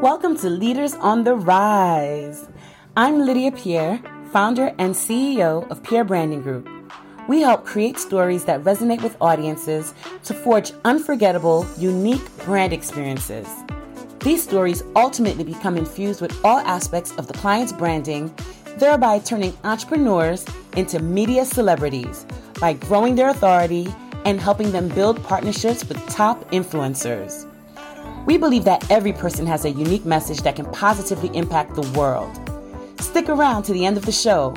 [0.00, 2.48] Welcome to Leaders on the Rise.
[2.96, 6.68] I'm Lydia Pierre, founder and CEO of Pierre Branding Group.
[7.28, 13.48] We help create stories that resonate with audiences to forge unforgettable, unique brand experiences.
[14.20, 18.32] These stories ultimately become infused with all aspects of the client's branding,
[18.76, 20.44] thereby turning entrepreneurs
[20.76, 22.26] into media celebrities
[22.60, 23.92] by growing their authority
[24.24, 27.46] and helping them build partnerships with top influencers.
[28.26, 32.40] We believe that every person has a unique message that can positively impact the world.
[33.00, 34.54] Stick around to the end of the show.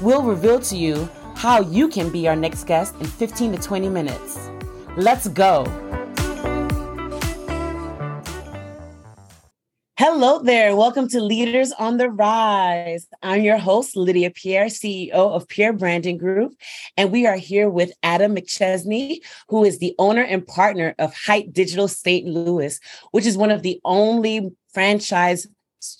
[0.00, 3.88] We'll reveal to you how you can be our next guest in 15 to 20
[3.88, 4.50] minutes.
[4.96, 5.64] Let's go.
[10.10, 10.74] Hello there.
[10.74, 13.06] Welcome to Leaders on the Rise.
[13.22, 16.54] I'm your host, Lydia Pierre, CEO of Pierre Branding Group.
[16.96, 19.18] And we are here with Adam McChesney,
[19.50, 22.26] who is the owner and partner of Hite Digital St.
[22.26, 22.80] Louis,
[23.10, 25.46] which is one of the only franchise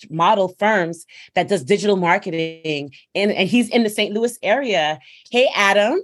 [0.09, 2.91] model firms that does digital marketing.
[3.13, 4.11] And, and he's in the St.
[4.11, 4.97] Louis area.
[5.29, 6.01] Hey, Adam.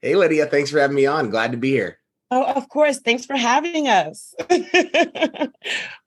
[0.00, 0.46] Hey, Lydia.
[0.46, 1.28] Thanks for having me on.
[1.28, 1.98] Glad to be here.
[2.30, 2.98] Oh, of course.
[2.98, 4.34] Thanks for having us.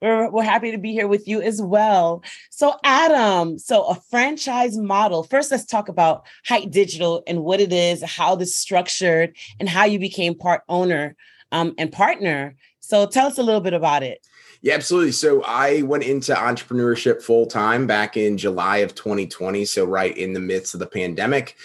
[0.01, 2.23] we're, we're happy to be here with you as well.
[2.49, 5.23] So, Adam, so a franchise model.
[5.23, 9.85] First, let's talk about Hite Digital and what it is, how this structured, and how
[9.85, 11.15] you became part owner
[11.53, 12.55] um, and partner.
[12.81, 14.25] So, tell us a little bit about it.
[14.61, 15.13] Yeah, absolutely.
[15.13, 19.63] So I went into entrepreneurship full time back in July of 2020.
[19.63, 21.55] So, right in the midst of the pandemic.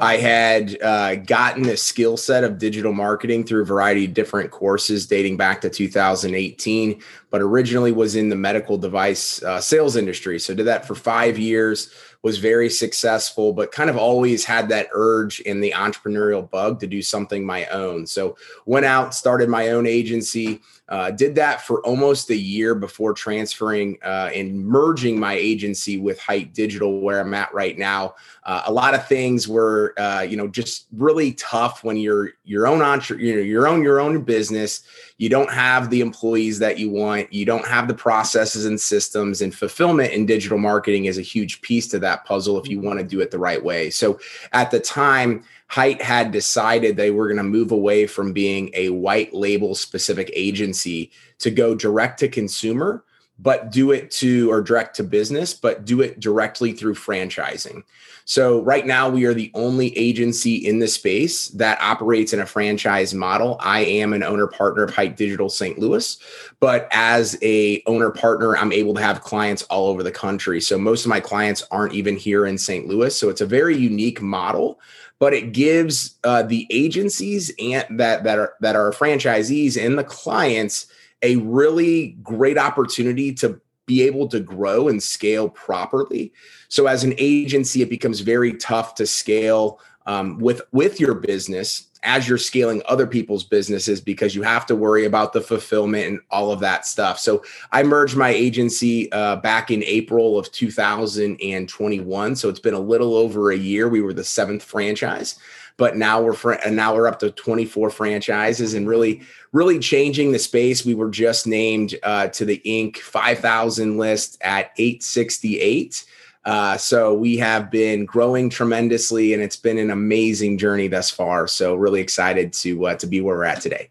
[0.00, 4.52] I had uh, gotten a skill set of digital marketing through a variety of different
[4.52, 10.38] courses dating back to 2018, but originally was in the medical device uh, sales industry.
[10.38, 11.90] So, did that for five years
[12.24, 16.86] was very successful, but kind of always had that urge in the entrepreneurial bug to
[16.86, 18.06] do something my own.
[18.06, 23.14] So went out, started my own agency, uh, did that for almost a year before
[23.14, 28.14] transferring uh, and merging my agency with Hite Digital, where I'm at right now.
[28.44, 32.66] Uh, a lot of things were, uh, you know, just really tough when you're your
[32.66, 34.82] own entre- you your own your own business.
[35.16, 37.32] You don't have the employees that you want.
[37.32, 41.62] You don't have the processes and systems, and fulfillment in digital marketing is a huge
[41.62, 42.86] piece to that puzzle if you mm-hmm.
[42.86, 43.90] want to do it the right way.
[43.90, 44.20] So
[44.52, 48.90] at the time, Hite had decided they were going to move away from being a
[48.90, 53.04] white label specific agency to go direct to consumer
[53.38, 57.82] but do it to or direct to business, but do it directly through franchising.
[58.26, 62.46] So right now we are the only agency in the space that operates in a
[62.46, 63.58] franchise model.
[63.60, 65.78] I am an owner partner of Hite Digital St.
[65.78, 66.16] Louis,
[66.58, 70.60] but as a owner partner, I'm able to have clients all over the country.
[70.60, 72.86] So most of my clients aren't even here in St.
[72.86, 73.14] Louis.
[73.14, 74.80] So it's a very unique model
[75.20, 80.04] but it gives uh, the agencies and that that are that are franchisees and the
[80.04, 80.86] clients
[81.24, 86.32] a really great opportunity to be able to grow and scale properly.
[86.68, 91.88] So as an agency, it becomes very tough to scale um, with with your business
[92.04, 96.20] as you're scaling other people's businesses because you have to worry about the fulfillment and
[96.30, 97.18] all of that stuff.
[97.18, 97.42] So
[97.72, 102.36] I merged my agency uh, back in April of 2021.
[102.36, 103.88] So it's been a little over a year.
[103.88, 105.38] We were the seventh franchise
[105.76, 109.22] but now we're fr- and now we're up to 24 franchises and really
[109.52, 114.72] really changing the space we were just named uh, to the inc 5000 list at
[114.76, 116.04] 868
[116.44, 121.46] uh, so we have been growing tremendously and it's been an amazing journey thus far
[121.46, 123.90] so really excited to uh, to be where we're at today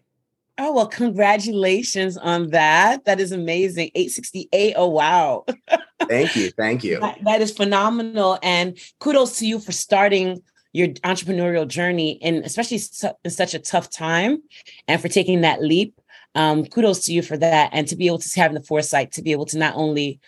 [0.56, 3.06] Oh, well, congratulations on that.
[3.06, 3.90] That is amazing.
[3.96, 4.74] 868.
[4.76, 5.44] Oh, wow.
[6.08, 6.50] thank you.
[6.50, 7.00] Thank you.
[7.00, 8.38] that, that is phenomenal.
[8.40, 10.42] And kudos to you for starting
[10.74, 12.80] your entrepreneurial journey and especially
[13.24, 14.42] in such a tough time
[14.86, 16.00] and for taking that leap
[16.34, 19.22] um, kudos to you for that and to be able to have the foresight to
[19.22, 20.20] be able to not only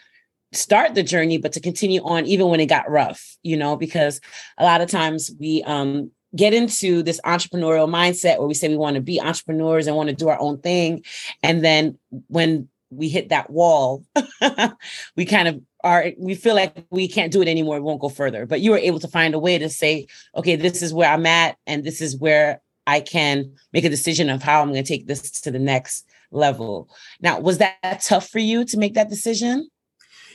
[0.56, 4.20] start the journey but to continue on even when it got rough you know because
[4.58, 8.76] a lot of times we um, get into this entrepreneurial mindset where we say we
[8.76, 11.04] want to be entrepreneurs and want to do our own thing
[11.42, 11.98] and then
[12.28, 14.04] when we hit that wall
[15.16, 18.08] we kind of are we feel like we can't do it anymore, we won't go
[18.08, 18.44] further.
[18.44, 21.26] But you were able to find a way to say, okay, this is where I'm
[21.26, 24.88] at, and this is where I can make a decision of how I'm going to
[24.88, 26.90] take this to the next level.
[27.20, 29.68] Now, was that tough for you to make that decision?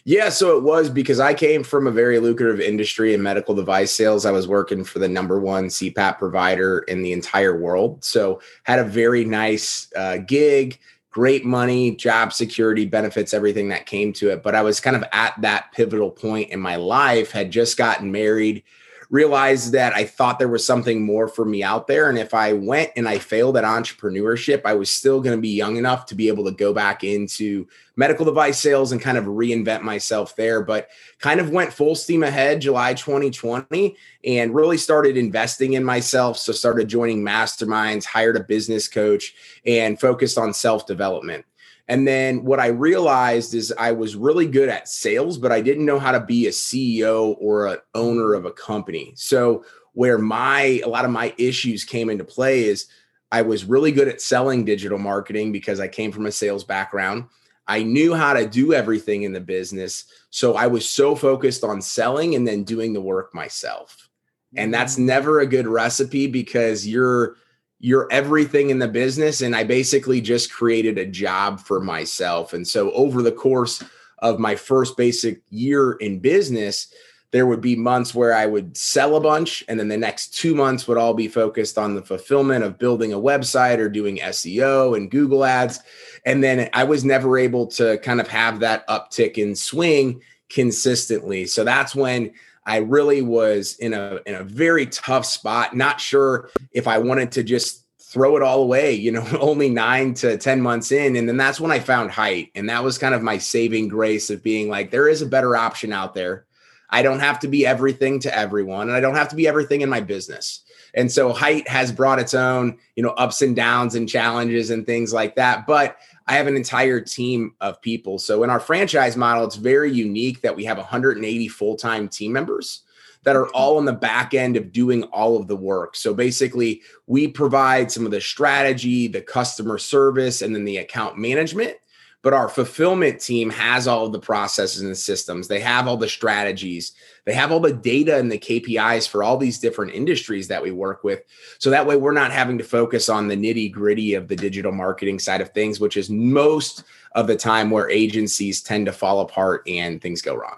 [0.04, 3.92] Yeah, so it was because I came from a very lucrative industry in medical device
[3.92, 4.26] sales.
[4.26, 8.04] I was working for the number one CPAP provider in the entire world.
[8.04, 10.80] So had a very nice uh, gig,
[11.12, 14.42] great money, job security, benefits, everything that came to it.
[14.42, 18.12] But I was kind of at that pivotal point in my life, had just gotten
[18.12, 18.64] married,
[19.12, 22.10] realized that I thought there was something more for me out there.
[22.10, 25.50] And if I went and I failed at entrepreneurship, I was still going to be
[25.50, 27.68] young enough to be able to go back into
[27.98, 30.64] medical device sales and kind of reinvent myself there.
[30.64, 30.88] But
[31.20, 36.38] kind of went full steam ahead July 2020 and really started investing in myself.
[36.38, 39.36] So started joining masterminds, hired a business coach,
[39.66, 41.46] and focused on self development.
[41.92, 45.86] And then what I realized is I was really good at sales, but I didn't
[45.86, 49.12] know how to be a CEO or an owner of a company.
[49.18, 52.88] So where my a lot of my issues came into play is
[53.30, 57.26] I was really good at selling digital marketing because I came from a sales background.
[57.68, 60.06] I knew how to do everything in the business.
[60.30, 64.08] So I was so focused on selling and then doing the work myself.
[64.56, 65.00] And that's mm.
[65.00, 67.36] never a good recipe because you're
[67.82, 69.42] you're everything in the business.
[69.42, 72.54] And I basically just created a job for myself.
[72.54, 73.84] And so over the course
[74.20, 76.94] of my first basic year in business,
[77.32, 80.54] there would be months where I would sell a bunch, and then the next two
[80.54, 84.98] months would all be focused on the fulfillment of building a website or doing SEO
[84.98, 85.80] and Google ads.
[86.26, 91.46] And then I was never able to kind of have that uptick in swing consistently.
[91.46, 92.34] So that's when
[92.72, 97.34] I really was in a in a very tough spot, not sure if I wanted
[97.34, 101.28] to just throw it all away, you know, only 9 to 10 months in and
[101.28, 104.42] then that's when I found Hite and that was kind of my saving grace of
[104.42, 106.46] being like there is a better option out there.
[106.90, 109.82] I don't have to be everything to everyone and I don't have to be everything
[109.82, 110.64] in my business.
[110.94, 114.86] And so Hite has brought its own, you know, ups and downs and challenges and
[114.86, 115.98] things like that, but
[116.28, 118.20] I have an entire team of people.
[118.20, 122.34] So in our franchise model, it's very unique that we have 180 full time team
[122.34, 122.84] members
[123.24, 125.96] that are all on the back end of doing all of the work.
[125.96, 131.18] So basically, we provide some of the strategy, the customer service, and then the account
[131.18, 131.78] management
[132.24, 135.48] but our fulfillment team has all of the processes and the systems.
[135.48, 136.94] They have all the strategies.
[137.26, 140.72] They have all the data and the kpis for all these different industries that we
[140.72, 141.24] work with.
[141.60, 144.72] So that way we're not having to focus on the nitty gritty of the digital
[144.72, 146.84] marketing side of things which is most
[147.14, 150.58] of the time where agencies tend to fall apart and things go wrong.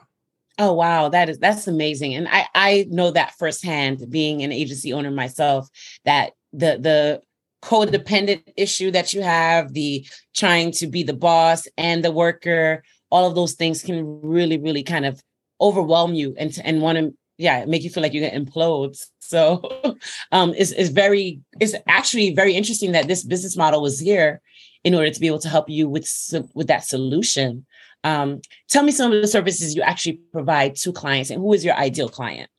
[0.59, 2.13] Oh wow, that is that's amazing.
[2.13, 5.69] And I I know that firsthand being an agency owner myself
[6.05, 7.21] that the the
[7.63, 10.05] codependent issue that you have, the
[10.35, 14.83] trying to be the boss and the worker, all of those things can really, really
[14.83, 15.21] kind of
[15.61, 19.01] overwhelm you and and want to yeah make you feel like you're gonna implode.
[19.19, 19.61] So
[20.33, 24.41] um it's, it's very it's actually very interesting that this business model was here
[24.83, 26.09] in order to be able to help you with
[26.53, 27.65] with that solution.
[28.03, 31.63] Um, tell me some of the services you actually provide to clients and who is
[31.63, 32.49] your ideal client?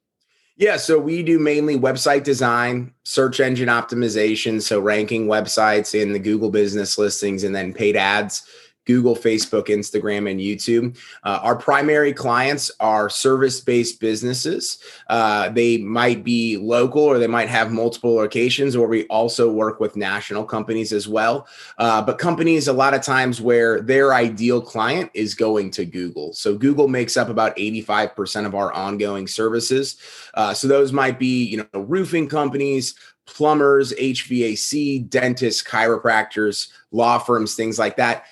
[0.56, 6.20] Yeah, so we do mainly website design, search engine optimization, so ranking websites in the
[6.20, 8.46] Google business listings, and then paid ads
[8.86, 10.96] Google, Facebook, Instagram, and YouTube.
[11.22, 14.78] Uh, our primary clients are service based businesses.
[15.08, 19.80] Uh, they might be local or they might have multiple locations, or we also work
[19.80, 21.46] with national companies as well.
[21.78, 26.32] Uh, but companies, a lot of times, where their ideal client is going to Google.
[26.32, 29.96] So Google makes up about 85% of our ongoing services.
[30.34, 32.94] Uh, so those might be, you know, roofing companies,
[33.26, 38.26] plumbers, HVAC, dentists, chiropractors, law firms, things like that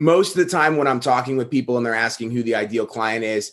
[0.00, 2.86] most of the time when I'm talking with people and they're asking who the ideal
[2.86, 3.52] client is,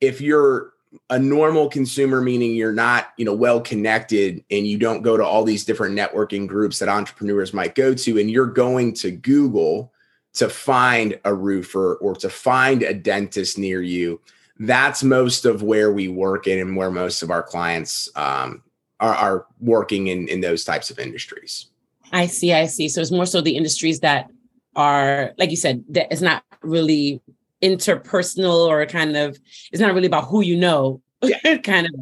[0.00, 0.72] if you're
[1.10, 5.24] a normal consumer meaning you're not you know well connected and you don't go to
[5.24, 9.92] all these different networking groups that entrepreneurs might go to and you're going to google
[10.32, 14.18] to find a roofer or to find a dentist near you
[14.58, 18.62] that's most of where we work in and where most of our clients um,
[19.00, 21.66] are, are working in in those types of industries.
[22.12, 22.88] I see i see.
[22.88, 24.30] So it's more so the industries that
[24.76, 27.20] are like you said that it's not really
[27.62, 29.38] interpersonal or kind of
[29.72, 31.02] it's not really about who you know.
[31.22, 31.56] Yeah.
[31.64, 31.94] kind of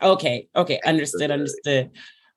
[0.00, 1.90] okay okay understood understood.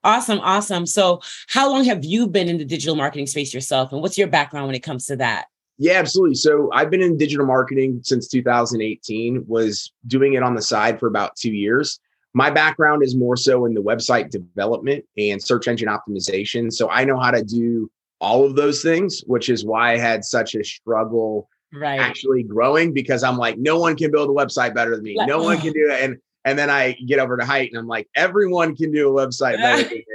[0.03, 0.85] Awesome awesome.
[0.85, 4.27] So how long have you been in the digital marketing space yourself and what's your
[4.27, 5.45] background when it comes to that?
[5.77, 6.35] Yeah absolutely.
[6.35, 11.07] So i've been in digital marketing since 2018 was doing it on the side for
[11.07, 11.99] about two years.
[12.35, 17.05] My background is more so in the website development and search engine optimization so i
[17.05, 17.91] know how to do
[18.23, 21.99] all of those things, which is why I had such a struggle right.
[21.99, 25.15] actually growing because I'm like, no one can build a website better than me.
[25.15, 26.01] No one can do it.
[26.01, 29.27] And and then I get over to Hite and I'm like, everyone can do a
[29.27, 30.05] website better than me.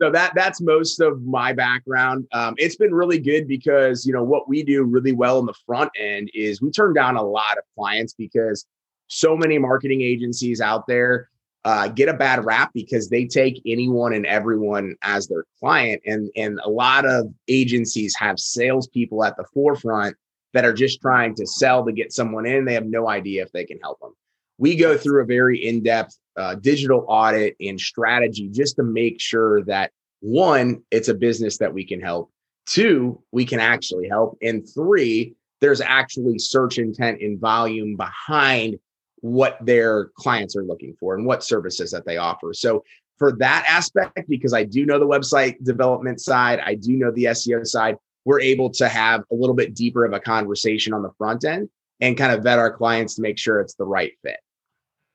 [0.00, 2.26] So that that's most of my background.
[2.32, 5.54] Um, it's been really good because you know what we do really well in the
[5.66, 8.66] front end is we turn down a lot of clients because
[9.06, 11.28] so many marketing agencies out there
[11.64, 16.02] uh, get a bad rap because they take anyone and everyone as their client.
[16.04, 20.16] And, and a lot of agencies have salespeople at the forefront
[20.52, 22.64] that are just trying to sell to get someone in.
[22.64, 24.14] They have no idea if they can help them.
[24.58, 29.62] we go through a very in-depth uh, digital audit and strategy just to make sure
[29.64, 29.90] that
[30.20, 32.30] one, it's a business that we can help.
[32.66, 34.38] Two, we can actually help.
[34.42, 38.78] And three, there's actually search intent and volume behind
[39.24, 42.52] what their clients are looking for and what services that they offer.
[42.52, 42.84] So
[43.16, 47.24] for that aspect, because I do know the website development side, I do know the
[47.24, 51.10] SEO side, we're able to have a little bit deeper of a conversation on the
[51.16, 51.70] front end
[52.02, 54.36] and kind of vet our clients to make sure it's the right fit.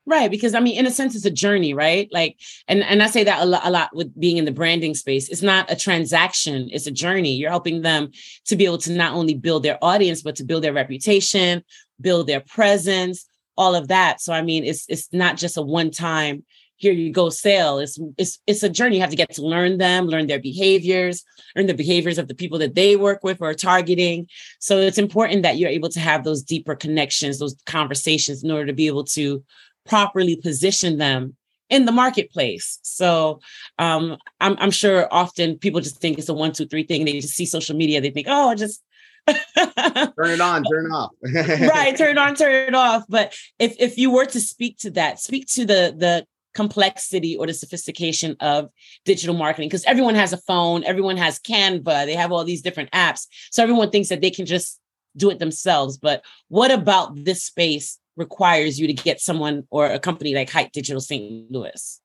[0.06, 2.08] Right, because I mean, in a sense, it's a journey, right?
[2.10, 2.36] Like,
[2.66, 5.28] and and I say that a lot, a lot with being in the branding space.
[5.28, 7.36] It's not a transaction; it's a journey.
[7.36, 8.10] You're helping them
[8.46, 11.62] to be able to not only build their audience, but to build their reputation,
[12.00, 13.26] build their presence,
[13.60, 14.20] all of that.
[14.20, 16.44] So, I mean, it's it's not just a one time
[16.80, 17.78] here you go sale.
[17.78, 18.96] It's it's it's a journey.
[18.96, 21.22] You have to get to learn them, learn their behaviors,
[21.54, 24.26] learn the behaviors of the people that they work with or targeting.
[24.60, 28.64] So it's important that you're able to have those deeper connections, those conversations in order
[28.64, 29.44] to be able to
[29.86, 31.36] properly position them
[31.68, 32.78] in the marketplace.
[32.82, 33.40] So
[33.78, 37.04] um, I'm, I'm sure often people just think it's a one, two, three thing.
[37.04, 38.00] They just see social media.
[38.00, 38.82] They think, oh, just
[39.28, 41.10] turn it on, turn it off.
[41.22, 43.04] right, turn it on, turn it off.
[43.08, 47.46] But if if you were to speak to that, speak to the the complexity or
[47.46, 48.70] the sophistication of
[49.04, 52.90] digital marketing because everyone has a phone, everyone has Canva, they have all these different
[52.90, 53.26] apps.
[53.50, 54.80] So everyone thinks that they can just
[55.16, 55.98] do it themselves.
[55.98, 60.72] But what about this space requires you to get someone or a company like Hite
[60.72, 61.50] Digital St.
[61.50, 62.00] Louis?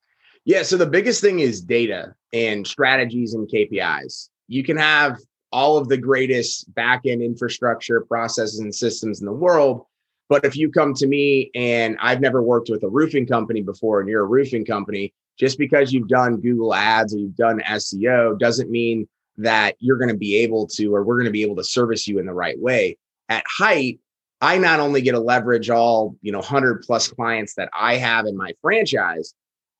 [0.46, 4.30] Yeah, so the biggest thing is data and strategies and KPIs.
[4.48, 5.18] You can have
[5.56, 9.86] all of the greatest backend infrastructure, processes, and systems in the world.
[10.28, 14.02] But if you come to me and I've never worked with a roofing company before
[14.02, 18.38] and you're a roofing company, just because you've done Google ads or you've done SEO
[18.38, 19.08] doesn't mean
[19.38, 22.06] that you're going to be able to or we're going to be able to service
[22.06, 22.98] you in the right way.
[23.30, 24.02] At Hite,
[24.42, 28.26] I not only get to leverage all, you know, 100 plus clients that I have
[28.26, 29.34] in my franchise,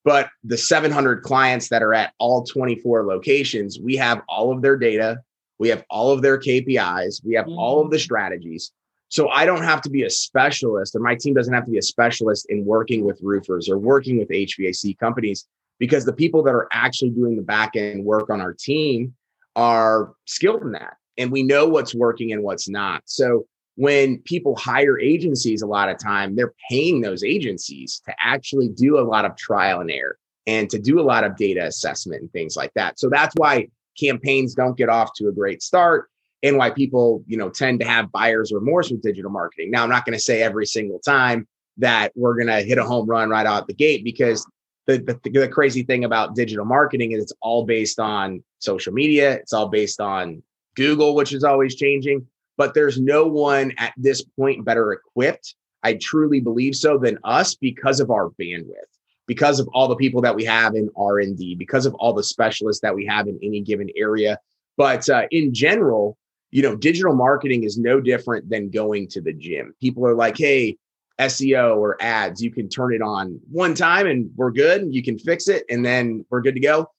[0.06, 4.78] but the 700 clients that are at all 24 locations, we have all of their
[4.78, 5.18] data,
[5.58, 7.58] we have all of their KPIs, we have mm-hmm.
[7.58, 8.00] all of the mm.
[8.00, 8.72] strategies.
[9.08, 11.78] So I don't have to be a specialist, or my team doesn't have to be
[11.78, 15.46] a specialist in working with roofers or working with HVAC companies
[15.78, 19.14] because the people that are actually doing the back end work on our team
[19.54, 20.96] are skilled in that.
[21.18, 23.02] And we know what's working and what's not.
[23.06, 23.46] So
[23.76, 28.98] when people hire agencies a lot of time they're paying those agencies to actually do
[28.98, 32.32] a lot of trial and error and to do a lot of data assessment and
[32.32, 33.68] things like that so that's why
[33.98, 36.08] campaigns don't get off to a great start
[36.42, 39.90] and why people you know tend to have buyer's remorse with digital marketing now i'm
[39.90, 41.46] not going to say every single time
[41.78, 44.46] that we're going to hit a home run right out the gate because
[44.86, 49.32] the, the, the crazy thing about digital marketing is it's all based on social media
[49.34, 50.42] it's all based on
[50.74, 52.26] google which is always changing
[52.56, 55.54] but there's no one at this point better equipped.
[55.82, 58.95] I truly believe so than us because of our bandwidth,
[59.26, 62.82] because of all the people that we have in R&D, because of all the specialists
[62.82, 64.38] that we have in any given area.
[64.76, 66.16] But uh, in general,
[66.50, 69.74] you know, digital marketing is no different than going to the gym.
[69.80, 70.76] People are like, hey,
[71.18, 74.94] SEO or ads, you can turn it on one time and we're good.
[74.94, 76.90] You can fix it and then we're good to go.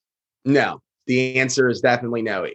[0.43, 2.47] No, the answer is definitely no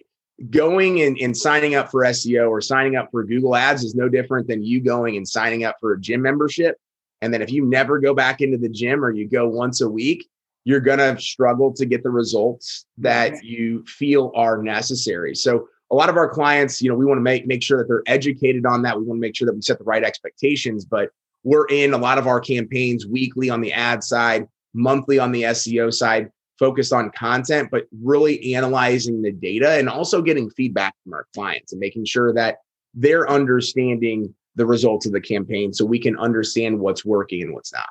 [0.51, 4.09] going and, and signing up for SEO or signing up for Google ads is no
[4.09, 6.77] different than you going and signing up for a gym membership.
[7.23, 9.89] And then if you never go back into the gym or you go once a
[9.89, 10.29] week,
[10.65, 15.35] you're going to struggle to get the results that you feel are necessary.
[15.35, 17.87] So a lot of our clients, you know, we want to make make sure that
[17.89, 18.99] they're educated on that.
[18.99, 21.11] We want to make sure that we set the right expectations, but
[21.45, 25.43] we're in a lot of our campaigns weekly on the ad side, monthly on the
[25.43, 31.13] SEO side focused on content, but really analyzing the data and also getting feedback from
[31.13, 32.59] our clients and making sure that
[32.95, 37.73] they're understanding the results of the campaign so we can understand what's working and what's
[37.73, 37.89] not.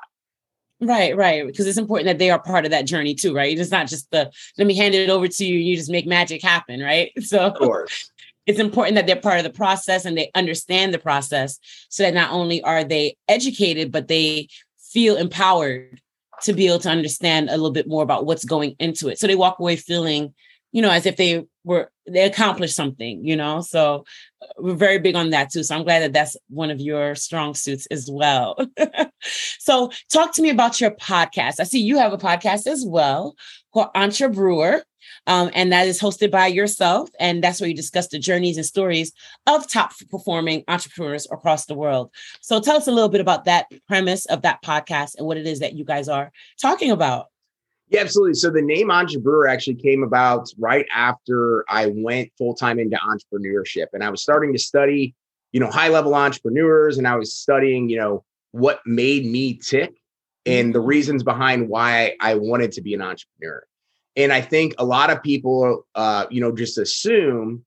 [0.80, 1.46] Right, right.
[1.46, 3.56] Because it's important that they are part of that journey too, right?
[3.56, 6.42] It's not just the let me hand it over to you, you just make magic
[6.42, 7.12] happen, right?
[7.22, 8.10] So of course.
[8.44, 12.12] It's important that they're part of the process and they understand the process so that
[12.12, 14.48] not only are they educated, but they
[14.80, 16.00] feel empowered
[16.42, 19.20] to be able to understand a little bit more about what's going into it.
[19.20, 20.34] So they walk away feeling,
[20.72, 23.60] you know, as if they were they accomplished something, you know.
[23.60, 24.04] So
[24.42, 25.62] uh, we're very big on that too.
[25.62, 28.58] So I'm glad that that's one of your strong suits as well.
[29.58, 31.60] so talk to me about your podcast.
[31.60, 33.36] I see you have a podcast as well
[33.72, 34.82] called Entrebrewer.
[35.26, 37.08] Um, and that is hosted by yourself.
[37.20, 39.12] And that's where you discuss the journeys and stories
[39.46, 42.10] of top performing entrepreneurs across the world.
[42.40, 45.46] So tell us a little bit about that premise of that podcast and what it
[45.46, 47.26] is that you guys are talking about.
[47.92, 48.34] Yeah, absolutely.
[48.34, 53.88] So the name Entrebrewer actually came about right after I went full time into entrepreneurship,
[53.92, 55.14] and I was starting to study,
[55.52, 59.92] you know, high level entrepreneurs, and I was studying, you know, what made me tick
[60.46, 63.62] and the reasons behind why I wanted to be an entrepreneur.
[64.16, 67.62] And I think a lot of people, uh, you know, just assume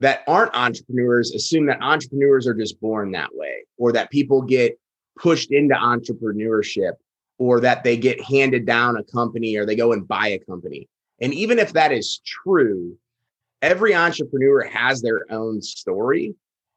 [0.00, 4.76] that aren't entrepreneurs assume that entrepreneurs are just born that way, or that people get
[5.16, 6.94] pushed into entrepreneurship,
[7.42, 10.88] or that they get handed down a company, or they go and buy a company.
[11.20, 12.96] And even if that is true,
[13.60, 16.34] every entrepreneur has their own story,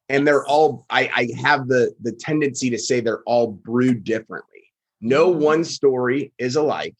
[0.10, 0.86] and they're all.
[0.90, 4.72] I, I have the the tendency to say they're all brewed differently.
[5.02, 5.44] No mm-hmm.
[5.44, 6.96] one story is alike.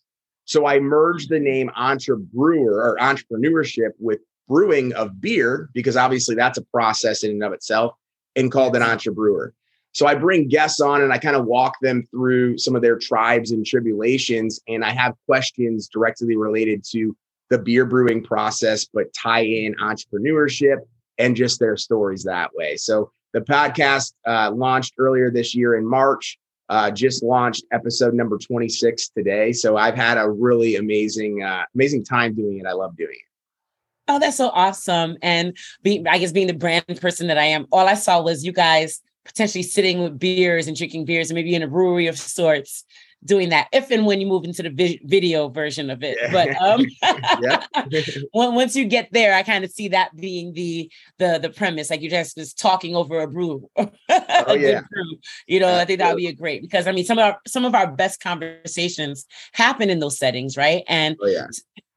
[0.46, 6.60] So I merged the name Entrebrewer or entrepreneurship with brewing of beer, because obviously that's
[6.60, 7.96] a process in and of itself,
[8.36, 9.54] and called an Entrebrewer.
[9.96, 13.00] So I bring guests on and I kind of walk them through some of their
[13.00, 14.60] tribes and tribulations.
[14.68, 17.16] And I have questions directly related to
[17.50, 20.80] the beer brewing process, but tie in entrepreneurship
[21.18, 22.76] and just their stories that way.
[22.76, 26.38] So the podcast uh, launched earlier this year in March.
[26.68, 29.54] Uh, just launched episode number 26 today.
[29.54, 32.66] So I've had a really amazing, uh, amazing time doing it.
[32.66, 34.10] I love doing it.
[34.10, 35.16] Oh, that's so awesome.
[35.22, 38.44] And being, I guess being the brand person that I am, all I saw was
[38.44, 42.18] you guys potentially sitting with beers and drinking beers and maybe in a brewery of
[42.18, 42.86] sorts
[43.26, 46.18] doing that if and when you move into the vi- video version of it.
[46.32, 46.86] But um,
[48.34, 51.90] once you get there, I kind of see that being the the the premise.
[51.90, 54.82] Like you just just talking over a brew, oh, a yeah.
[54.90, 55.18] brew.
[55.48, 57.40] You know, I think that would be a great because I mean some of our
[57.48, 60.84] some of our best conversations happen in those settings, right?
[60.88, 61.48] And oh, yeah.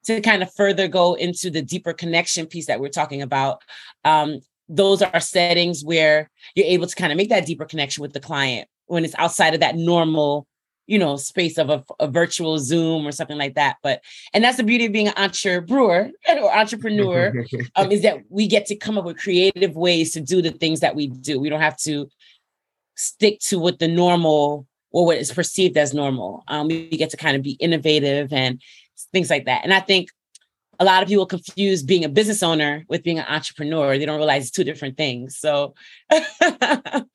[0.06, 3.62] to kind of further go into the deeper connection piece that we're talking about.
[4.04, 8.12] Um, those are settings where you're able to kind of make that deeper connection with
[8.12, 10.46] the client when it's outside of that normal
[10.86, 14.56] you know space of a, a, virtual zoom or something like that but and that's
[14.56, 17.44] the beauty of being an entrepreneur or entrepreneur
[17.76, 20.80] um, is that we get to come up with creative ways to do the things
[20.80, 21.38] that we do.
[21.38, 22.08] We don't have to
[22.96, 26.42] stick to what the normal or what is perceived as normal.
[26.48, 28.60] Um, we get to kind of be innovative and
[29.12, 30.10] things like that and i think
[30.78, 33.98] a lot of people confuse being a business owner with being an entrepreneur.
[33.98, 35.36] They don't realize it's two different things.
[35.36, 35.74] So,
[36.10, 37.06] and,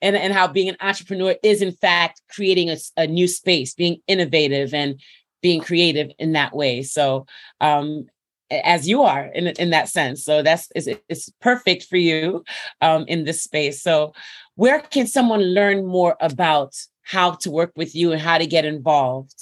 [0.00, 4.72] and how being an entrepreneur is, in fact, creating a, a, new space, being innovative
[4.72, 5.00] and
[5.42, 6.82] being creative in that way.
[6.82, 7.26] So,
[7.60, 8.06] um,
[8.50, 10.24] as you are in, in that sense.
[10.24, 12.44] So that's it's, it's perfect for you
[12.80, 13.82] um, in this space.
[13.82, 14.14] So
[14.54, 18.64] where can someone learn more about how to work with you and how to get
[18.64, 19.34] involved?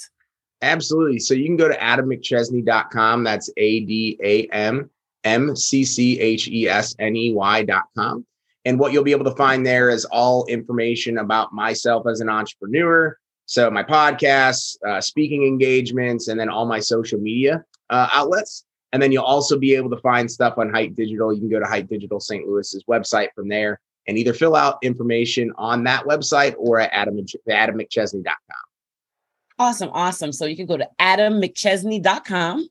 [0.61, 1.19] Absolutely.
[1.19, 3.23] So you can go to adammcchesney.com.
[3.23, 4.89] That's A D A M
[5.23, 8.25] M C C H E S N E Y.com.
[8.65, 12.29] And what you'll be able to find there is all information about myself as an
[12.29, 13.17] entrepreneur.
[13.45, 18.65] So my podcasts, uh, speaking engagements, and then all my social media uh, outlets.
[18.91, 21.33] And then you'll also be able to find stuff on Hite Digital.
[21.33, 22.47] You can go to Hite Digital St.
[22.47, 27.17] Louis's website from there and either fill out information on that website or at adam,
[27.49, 28.66] adammcchesney.com.
[29.59, 30.31] Awesome, awesome.
[30.31, 32.69] So you can go to adammcchesney.com.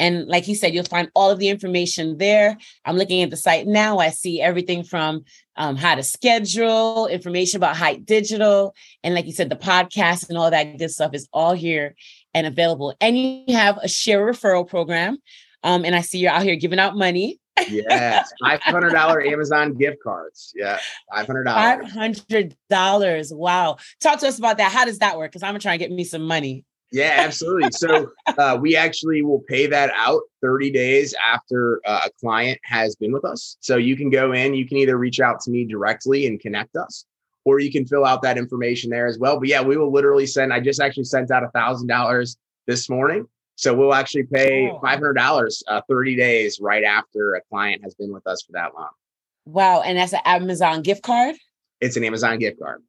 [0.00, 2.56] And like he said, you'll find all of the information there.
[2.84, 3.98] I'm looking at the site now.
[3.98, 5.24] I see everything from
[5.56, 8.74] um, how to schedule, information about Hite Digital.
[9.02, 11.96] And like you said, the podcast and all that good stuff is all here
[12.32, 12.94] and available.
[13.00, 15.18] And you have a share referral program.
[15.64, 19.74] Um, and I see you're out here giving out money yes, five hundred dollar Amazon
[19.74, 20.52] gift cards.
[20.54, 20.78] Yeah,
[21.12, 21.82] five hundred dollars.
[21.82, 23.32] Five hundred dollars.
[23.32, 23.78] Wow.
[24.00, 24.72] Talk to us about that.
[24.72, 25.30] How does that work?
[25.30, 26.64] Because I'm gonna try and get me some money.
[26.90, 27.70] Yeah, absolutely.
[27.72, 32.96] So uh, we actually will pay that out 30 days after uh, a client has
[32.96, 33.58] been with us.
[33.60, 36.76] So you can go in, you can either reach out to me directly and connect
[36.76, 37.04] us,
[37.44, 39.38] or you can fill out that information there as well.
[39.38, 40.52] But yeah, we will literally send.
[40.52, 43.26] I just actually sent out a thousand dollars this morning
[43.58, 48.24] so we'll actually pay $500 uh, 30 days right after a client has been with
[48.24, 48.90] us for that long.
[49.46, 49.82] Wow.
[49.82, 51.34] And that's an Amazon gift card?
[51.80, 52.84] It's an Amazon gift card.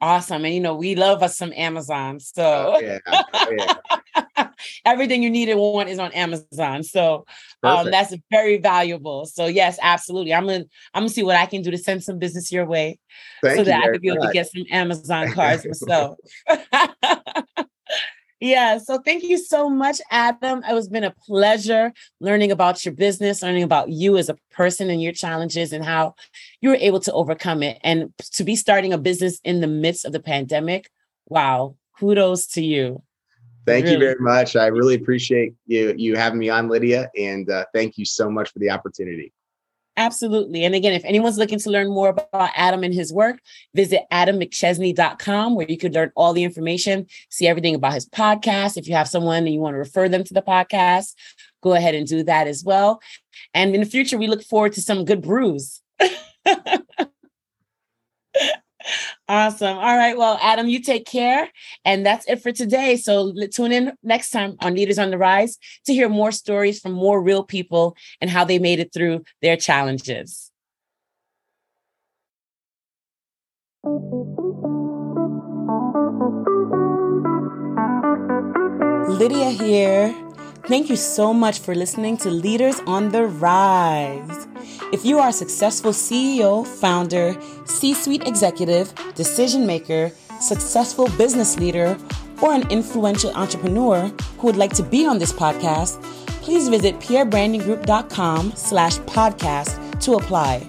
[0.00, 0.44] Awesome.
[0.44, 2.18] And you know, we love us some Amazon.
[2.18, 2.98] So oh, yeah.
[3.06, 4.48] Oh, yeah.
[4.84, 6.82] everything you need and want is on Amazon.
[6.82, 7.24] So
[7.62, 9.24] um, that's very valuable.
[9.24, 10.34] So yes, absolutely.
[10.34, 12.98] I'm gonna I'm gonna see what I can do to send some business your way
[13.40, 14.30] Thank so that I could be able much.
[14.30, 16.16] to get some Amazon cards myself.
[18.40, 18.78] Yeah.
[18.78, 20.60] So thank you so much, Adam.
[20.60, 24.90] It has been a pleasure learning about your business, learning about you as a person
[24.90, 26.14] and your challenges and how
[26.60, 27.78] you were able to overcome it.
[27.82, 30.88] And to be starting a business in the midst of the pandemic.
[31.26, 31.76] Wow.
[31.98, 33.02] Kudos to you.
[33.66, 33.96] Thank really.
[33.96, 34.54] you very much.
[34.56, 37.10] I really appreciate you you having me on, Lydia.
[37.18, 39.32] And uh, thank you so much for the opportunity.
[39.98, 40.64] Absolutely.
[40.64, 43.40] And again, if anyone's looking to learn more about Adam and his work,
[43.74, 48.76] visit adammcchesney.com where you could learn all the information, see everything about his podcast.
[48.76, 51.14] If you have someone and you want to refer them to the podcast,
[51.64, 53.02] go ahead and do that as well.
[53.54, 55.82] And in the future, we look forward to some good brews.
[59.30, 59.76] Awesome.
[59.76, 60.16] All right.
[60.16, 61.50] Well, Adam, you take care.
[61.84, 62.96] And that's it for today.
[62.96, 66.92] So tune in next time on Leaders on the Rise to hear more stories from
[66.92, 70.50] more real people and how they made it through their challenges.
[79.08, 80.14] Lydia here.
[80.68, 84.46] Thank you so much for listening to Leaders on the Rise.
[84.90, 91.98] If you are a successful CEO, founder, C suite executive, decision maker, successful business leader,
[92.40, 96.02] or an influential entrepreneur who would like to be on this podcast,
[96.40, 100.66] please visit pierrebrandinggroup.com slash podcast to apply.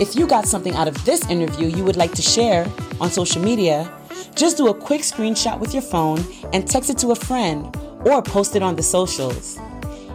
[0.00, 2.66] If you got something out of this interview you would like to share
[3.00, 3.88] on social media,
[4.34, 8.22] just do a quick screenshot with your phone and text it to a friend or
[8.22, 9.56] post it on the socials.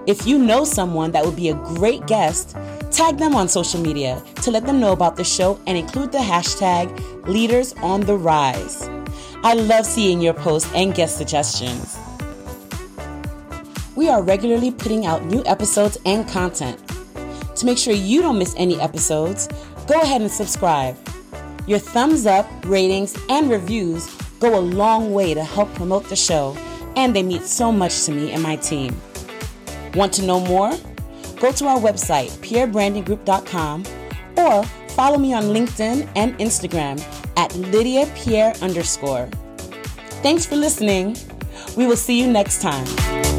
[0.05, 2.55] If you know someone that would be a great guest,
[2.95, 6.17] tag them on social media to let them know about the show and include the
[6.17, 6.87] hashtag
[7.27, 8.89] Leaders on the Rise.
[9.43, 11.97] I love seeing your posts and guest suggestions.
[13.97, 16.79] We are regularly putting out new episodes and content.
[17.57, 19.49] To make sure you don't miss any episodes,
[19.87, 20.95] go ahead and subscribe.
[21.67, 24.07] Your thumbs up, ratings, and reviews
[24.39, 26.55] go a long way to help promote the show,
[26.95, 28.95] and they mean so much to me and my team.
[29.95, 30.71] Want to know more?
[31.39, 33.85] Go to our website, pierrebrandinggroup.com,
[34.37, 37.01] or follow me on LinkedIn and Instagram
[37.37, 39.27] at Lydia Pierre underscore.
[40.23, 41.17] Thanks for listening.
[41.77, 43.34] We will see you next time.